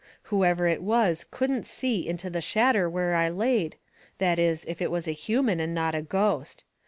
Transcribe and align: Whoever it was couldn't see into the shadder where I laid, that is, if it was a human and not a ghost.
Whoever 0.33 0.65
it 0.65 0.81
was 0.81 1.23
couldn't 1.29 1.67
see 1.67 2.07
into 2.07 2.31
the 2.31 2.41
shadder 2.41 2.89
where 2.89 3.13
I 3.13 3.29
laid, 3.29 3.75
that 4.17 4.39
is, 4.39 4.65
if 4.67 4.81
it 4.81 4.89
was 4.89 5.07
a 5.07 5.11
human 5.11 5.59
and 5.59 5.75
not 5.75 5.93
a 5.93 6.01
ghost. 6.01 6.63